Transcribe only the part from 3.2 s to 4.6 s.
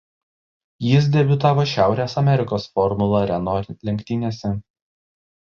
Renault lenktynėse.